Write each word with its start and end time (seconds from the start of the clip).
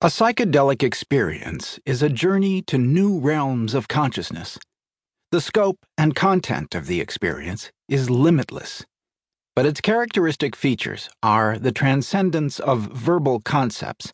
A 0.00 0.06
psychedelic 0.06 0.84
experience 0.84 1.80
is 1.84 2.04
a 2.04 2.08
journey 2.08 2.62
to 2.68 2.78
new 2.78 3.18
realms 3.18 3.74
of 3.74 3.88
consciousness. 3.88 4.56
The 5.32 5.40
scope 5.40 5.78
and 5.98 6.14
content 6.14 6.76
of 6.76 6.86
the 6.86 7.00
experience 7.00 7.72
is 7.88 8.08
limitless, 8.08 8.84
but 9.56 9.66
its 9.66 9.80
characteristic 9.80 10.54
features 10.54 11.10
are 11.20 11.58
the 11.58 11.72
transcendence 11.72 12.60
of 12.60 12.92
verbal 12.92 13.40
concepts, 13.40 14.12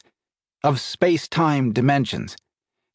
of 0.63 0.81
space 0.81 1.29
time 1.29 1.71
dimensions, 1.75 2.35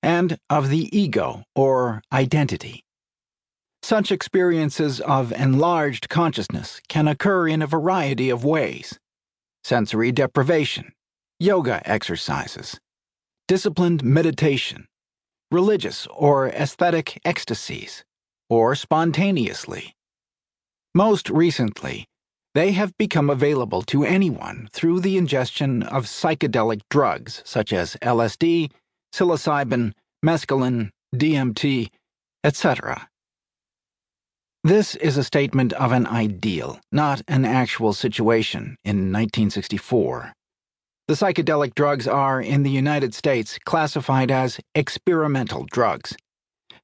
and 0.02 0.40
of 0.50 0.70
the 0.70 0.90
ego 0.92 1.44
or 1.56 2.02
identity. 2.12 2.84
Such 3.84 4.12
experiences 4.12 5.00
of 5.00 5.32
enlarged 5.34 6.10
consciousness 6.10 6.82
can 6.90 7.08
occur 7.08 7.50
in 7.50 7.62
a 7.62 7.68
variety 7.68 8.32
of 8.32 8.44
ways 8.44 8.98
sensory 9.64 10.12
deprivation 10.12 10.92
yoga 11.40 11.82
exercises, 11.90 12.80
disciplined 13.48 14.04
meditation, 14.04 14.86
religious 15.52 16.06
or 16.08 16.50
aesthetic 16.50 17.20
ecstasies, 17.24 18.04
or 18.50 18.76
spontaneously. 18.76 19.96
Most 20.94 21.30
recently, 21.30 22.06
they 22.56 22.72
have 22.74 22.98
become 22.98 23.30
available 23.30 23.84
to 23.84 24.04
anyone 24.04 24.68
through 24.74 25.00
the 25.00 25.18
ingestion 25.18 25.84
of 25.84 26.06
psychedelic 26.06 26.82
drugs 26.90 27.42
such 27.46 27.72
as 27.72 27.96
LSD, 28.02 28.72
psilocybin, 29.14 29.94
mescaline, 30.26 30.90
DMT, 31.16 31.90
etc. 32.44 33.08
This 34.64 34.96
is 34.96 35.16
a 35.16 35.24
statement 35.24 35.72
of 35.74 35.94
an 35.94 36.06
ideal, 36.06 36.82
not 36.92 37.22
an 37.28 37.46
actual 37.46 37.94
situation 37.94 38.76
in 38.84 39.12
1964. 39.14 40.34
The 41.10 41.16
psychedelic 41.16 41.74
drugs 41.74 42.08
are, 42.08 42.40
in 42.40 42.62
the 42.62 42.70
United 42.70 43.16
States, 43.16 43.58
classified 43.66 44.30
as 44.30 44.60
experimental 44.76 45.66
drugs. 45.72 46.16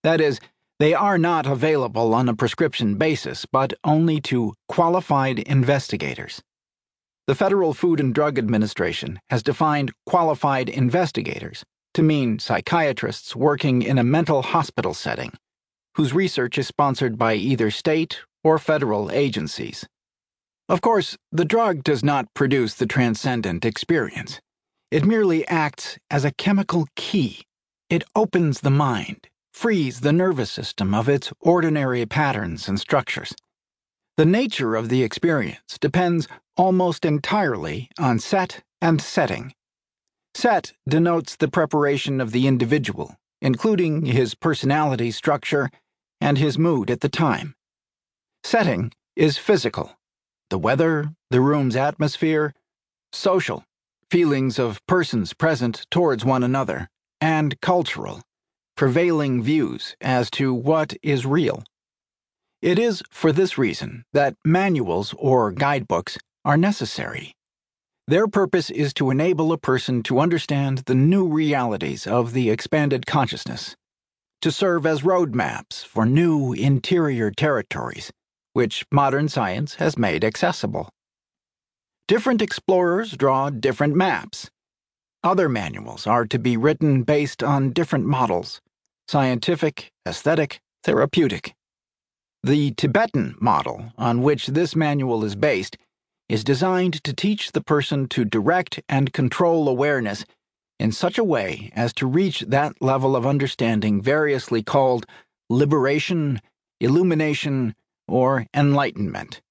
That 0.01 0.19
is, 0.19 0.39
they 0.79 0.95
are 0.95 1.19
not 1.19 1.45
available 1.45 2.11
on 2.15 2.27
a 2.27 2.35
prescription 2.35 2.95
basis, 2.95 3.45
but 3.45 3.73
only 3.83 4.19
to 4.21 4.55
qualified 4.67 5.37
investigators. 5.37 6.41
The 7.27 7.35
Federal 7.35 7.75
Food 7.75 7.99
and 7.99 8.15
Drug 8.15 8.39
Administration 8.39 9.19
has 9.29 9.43
defined 9.43 9.91
qualified 10.07 10.69
investigators 10.69 11.63
to 11.93 12.01
mean 12.01 12.39
psychiatrists 12.39 13.35
working 13.35 13.83
in 13.83 13.99
a 13.99 14.03
mental 14.03 14.41
hospital 14.41 14.95
setting, 14.95 15.33
whose 15.97 16.13
research 16.13 16.57
is 16.57 16.65
sponsored 16.65 17.19
by 17.19 17.35
either 17.35 17.69
state 17.69 18.21
or 18.43 18.57
federal 18.57 19.11
agencies. 19.11 19.85
Of 20.67 20.81
course, 20.81 21.15
the 21.31 21.45
drug 21.45 21.83
does 21.83 22.03
not 22.03 22.33
produce 22.33 22.73
the 22.73 22.87
transcendent 22.87 23.63
experience. 23.65 24.39
It 24.89 25.05
merely 25.05 25.47
acts 25.47 25.99
as 26.09 26.25
a 26.25 26.33
chemical 26.33 26.87
key. 26.95 27.43
It 27.87 28.03
opens 28.15 28.61
the 28.61 28.71
mind, 28.71 29.27
frees 29.53 29.99
the 29.99 30.13
nervous 30.13 30.49
system 30.49 30.95
of 30.95 31.07
its 31.07 31.31
ordinary 31.39 32.03
patterns 32.07 32.67
and 32.67 32.79
structures. 32.79 33.35
The 34.17 34.25
nature 34.25 34.75
of 34.75 34.89
the 34.89 35.03
experience 35.03 35.77
depends 35.79 36.27
almost 36.57 37.05
entirely 37.05 37.89
on 37.99 38.17
set 38.17 38.63
and 38.81 38.99
setting. 38.99 39.53
Set 40.33 40.73
denotes 40.89 41.35
the 41.35 41.47
preparation 41.47 42.19
of 42.19 42.31
the 42.31 42.47
individual, 42.47 43.15
including 43.39 44.05
his 44.05 44.33
personality 44.33 45.11
structure 45.11 45.69
and 46.19 46.39
his 46.39 46.57
mood 46.57 46.89
at 46.89 47.01
the 47.01 47.09
time. 47.09 47.53
Setting 48.43 48.91
is 49.15 49.37
physical 49.37 49.95
the 50.49 50.59
weather, 50.59 51.11
the 51.31 51.41
room's 51.41 51.75
atmosphere, 51.75 52.53
social, 53.11 53.63
feelings 54.11 54.59
of 54.59 54.85
persons 54.87 55.33
present 55.33 55.85
towards 55.89 56.23
one 56.23 56.43
another, 56.43 56.87
and 57.19 57.59
cultural, 57.61 58.21
prevailing 58.77 59.41
views 59.41 59.95
as 60.01 60.29
to 60.29 60.53
what 60.53 60.93
is 61.01 61.25
real. 61.25 61.63
It 62.61 62.77
is 62.77 63.01
for 63.09 63.31
this 63.31 63.57
reason 63.57 64.05
that 64.13 64.35
manuals 64.45 65.13
or 65.17 65.51
guidebooks 65.51 66.17
are 66.43 66.57
necessary. 66.57 67.33
Their 68.07 68.27
purpose 68.27 68.69
is 68.69 68.93
to 68.95 69.09
enable 69.09 69.51
a 69.51 69.57
person 69.57 70.03
to 70.03 70.19
understand 70.19 70.79
the 70.85 70.93
new 70.93 71.27
realities 71.27 72.05
of 72.05 72.33
the 72.33 72.51
expanded 72.51 73.07
consciousness, 73.07 73.75
to 74.41 74.51
serve 74.51 74.85
as 74.85 75.01
roadmaps 75.01 75.83
for 75.83 76.05
new 76.05 76.53
interior 76.53 77.31
territories 77.31 78.11
which 78.55 78.85
modern 78.89 79.27
science 79.27 79.75
has 79.75 79.97
made 79.97 80.23
accessible. 80.23 80.87
Different 82.07 82.41
explorers 82.41 83.11
draw 83.11 83.49
different 83.49 83.97
maps. 83.97 84.49
Other 85.25 85.49
manuals 85.49 86.07
are 86.07 86.25
to 86.27 86.39
be 86.39 86.55
written 86.55 87.03
based 87.03 87.43
on 87.43 87.73
different 87.73 88.05
models 88.05 88.61
scientific, 89.09 89.91
aesthetic, 90.07 90.61
therapeutic. 90.85 91.53
The 92.43 92.71
Tibetan 92.71 93.35
model, 93.41 93.91
on 93.97 94.21
which 94.21 94.47
this 94.47 94.73
manual 94.73 95.25
is 95.25 95.35
based, 95.35 95.77
is 96.29 96.45
designed 96.45 97.03
to 97.03 97.13
teach 97.13 97.51
the 97.51 97.61
person 97.61 98.07
to 98.07 98.23
direct 98.23 98.81
and 98.87 99.11
control 99.11 99.67
awareness 99.67 100.23
in 100.79 100.93
such 100.93 101.17
a 101.17 101.25
way 101.25 101.71
as 101.75 101.93
to 101.95 102.07
reach 102.07 102.39
that 102.47 102.81
level 102.81 103.17
of 103.17 103.27
understanding 103.27 104.01
variously 104.01 104.63
called 104.63 105.05
liberation, 105.49 106.41
illumination, 106.79 107.75
or 108.07 108.45
enlightenment. 108.53 109.41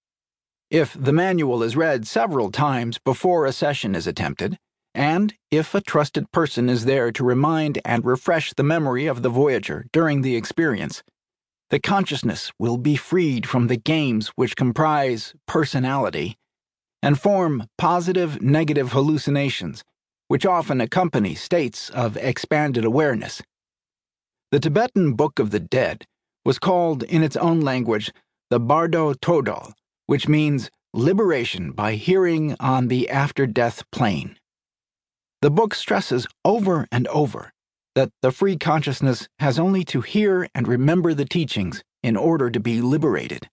If 0.70 0.96
the 0.98 1.12
manual 1.12 1.62
is 1.62 1.76
read 1.76 2.06
several 2.06 2.50
times 2.50 2.98
before 2.98 3.46
a 3.46 3.52
session 3.52 3.94
is 3.94 4.06
attempted, 4.06 4.58
and 4.94 5.34
if 5.50 5.74
a 5.74 5.80
trusted 5.80 6.30
person 6.32 6.68
is 6.68 6.84
there 6.84 7.10
to 7.12 7.24
remind 7.24 7.80
and 7.84 8.04
refresh 8.04 8.52
the 8.52 8.62
memory 8.62 9.06
of 9.06 9.22
the 9.22 9.28
voyager 9.28 9.86
during 9.92 10.22
the 10.22 10.36
experience, 10.36 11.02
the 11.70 11.80
consciousness 11.80 12.52
will 12.58 12.76
be 12.76 12.94
freed 12.94 13.48
from 13.48 13.66
the 13.66 13.76
games 13.76 14.28
which 14.36 14.56
comprise 14.56 15.34
personality 15.46 16.36
and 17.02 17.20
form 17.20 17.64
positive 17.76 18.40
negative 18.40 18.92
hallucinations, 18.92 19.82
which 20.28 20.46
often 20.46 20.80
accompany 20.80 21.34
states 21.34 21.90
of 21.90 22.16
expanded 22.16 22.84
awareness. 22.84 23.42
The 24.52 24.60
Tibetan 24.60 25.14
Book 25.14 25.38
of 25.38 25.50
the 25.50 25.60
Dead 25.60 26.06
was 26.44 26.58
called 26.58 27.02
in 27.02 27.22
its 27.22 27.36
own 27.36 27.60
language 27.60 28.12
the 28.50 28.60
Bardo 28.60 29.14
Thodol, 29.14 29.72
which 30.06 30.28
means 30.28 30.70
liberation 30.92 31.72
by 31.72 31.94
hearing 31.94 32.54
on 32.60 32.88
the 32.88 33.08
after 33.10 33.46
death 33.46 33.82
plane. 33.90 34.38
The 35.42 35.50
book 35.50 35.74
stresses 35.74 36.26
over 36.44 36.86
and 36.92 37.06
over 37.08 37.52
that 37.94 38.10
the 38.22 38.30
free 38.30 38.56
consciousness 38.56 39.28
has 39.38 39.58
only 39.58 39.84
to 39.84 40.00
hear 40.00 40.48
and 40.54 40.66
remember 40.66 41.14
the 41.14 41.24
teachings 41.24 41.82
in 42.02 42.16
order 42.16 42.50
to 42.50 42.60
be 42.60 42.80
liberated. 42.80 43.48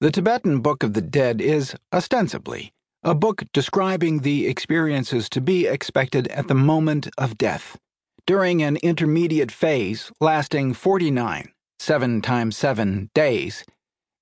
The 0.00 0.10
Tibetan 0.10 0.60
Book 0.60 0.82
of 0.82 0.94
the 0.94 1.00
Dead 1.00 1.40
is, 1.40 1.74
ostensibly, 1.92 2.72
a 3.02 3.14
book 3.14 3.42
describing 3.52 4.20
the 4.20 4.46
experiences 4.46 5.28
to 5.30 5.40
be 5.40 5.66
expected 5.66 6.28
at 6.28 6.48
the 6.48 6.54
moment 6.54 7.08
of 7.18 7.38
death, 7.38 7.78
during 8.26 8.62
an 8.62 8.76
intermediate 8.82 9.50
phase 9.50 10.12
lasting 10.20 10.74
49, 10.74 11.52
7 11.78 12.22
times 12.22 12.56
7 12.56 13.10
days 13.14 13.64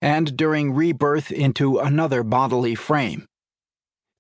and 0.01 0.37
during 0.37 0.73
rebirth 0.73 1.31
into 1.31 1.79
another 1.79 2.23
bodily 2.23 2.75
frame. 2.75 3.27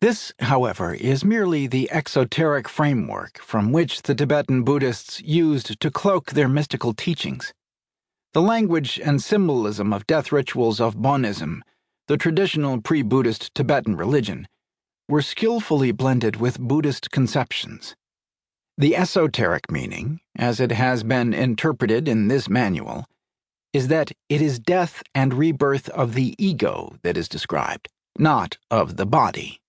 This, 0.00 0.32
however, 0.38 0.94
is 0.94 1.24
merely 1.24 1.66
the 1.66 1.90
exoteric 1.92 2.68
framework 2.68 3.38
from 3.38 3.70
which 3.70 4.02
the 4.02 4.14
Tibetan 4.14 4.62
Buddhists 4.62 5.20
used 5.20 5.78
to 5.78 5.90
cloak 5.90 6.32
their 6.32 6.48
mystical 6.48 6.94
teachings. 6.94 7.52
The 8.32 8.40
language 8.40 8.98
and 9.02 9.22
symbolism 9.22 9.92
of 9.92 10.06
death 10.06 10.32
rituals 10.32 10.80
of 10.80 11.02
Bonism, 11.02 11.62
the 12.08 12.16
traditional 12.16 12.80
pre 12.80 13.02
Buddhist 13.02 13.54
Tibetan 13.54 13.96
religion, 13.96 14.48
were 15.08 15.20
skillfully 15.20 15.92
blended 15.92 16.36
with 16.36 16.58
Buddhist 16.58 17.10
conceptions. 17.10 17.94
The 18.78 18.96
esoteric 18.96 19.70
meaning, 19.70 20.20
as 20.36 20.60
it 20.60 20.72
has 20.72 21.02
been 21.02 21.34
interpreted 21.34 22.08
in 22.08 22.28
this 22.28 22.48
manual, 22.48 23.04
is 23.72 23.88
that 23.88 24.12
it 24.28 24.42
is 24.42 24.58
death 24.58 25.02
and 25.14 25.34
rebirth 25.34 25.88
of 25.90 26.14
the 26.14 26.34
ego 26.38 26.96
that 27.02 27.16
is 27.16 27.28
described, 27.28 27.88
not 28.18 28.58
of 28.70 28.96
the 28.96 29.06
body. 29.06 29.60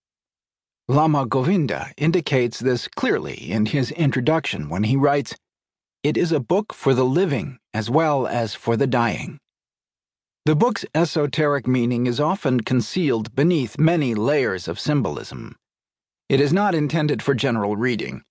Lama 0.88 1.25
Govinda 1.25 1.92
indicates 1.98 2.59
this 2.59 2.88
clearly 2.88 3.51
in 3.51 3.68
his 3.68 3.92
introduction 3.92 4.68
when 4.68 4.83
he 4.83 4.95
writes, 4.95 5.36
It 6.03 6.18
is 6.18 6.31
a 6.31 6.39
book 6.39 6.74
for 6.74 6.94
the 6.94 7.06
living 7.06 7.59
as 7.74 7.89
well 7.89 8.27
as 8.27 8.56
for 8.56 8.75
the 8.75 8.88
dying. 8.88 9.38
The 10.45 10.56
book's 10.56 10.86
esoteric 10.95 11.68
meaning 11.68 12.07
is 12.07 12.19
often 12.19 12.62
concealed 12.62 13.36
beneath 13.36 13.77
many 13.77 14.15
layers 14.15 14.68
of 14.68 14.80
symbolism. 14.80 15.56
It 16.30 16.42
is 16.42 16.51
not 16.51 16.74
intended 16.74 17.21
for 17.21 17.36
general 17.36 17.75
reading. 17.75 18.24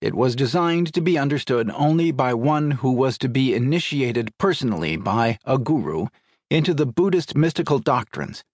It 0.00 0.14
was 0.14 0.36
designed 0.36 0.92
to 0.92 1.00
be 1.00 1.16
understood 1.16 1.70
only 1.74 2.12
by 2.12 2.34
one 2.34 2.70
who 2.72 2.92
was 2.92 3.16
to 3.18 3.28
be 3.28 3.54
initiated 3.54 4.36
personally 4.38 4.96
by 4.96 5.38
a 5.44 5.56
guru 5.58 6.08
into 6.50 6.74
the 6.74 6.86
Buddhist 6.86 7.34
mystical 7.34 7.78
doctrines, 7.78 8.44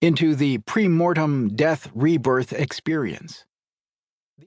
into 0.00 0.34
the 0.34 0.58
pre 0.58 0.88
mortem 0.88 1.54
death 1.54 1.88
rebirth 1.94 2.52
experience. 2.52 3.44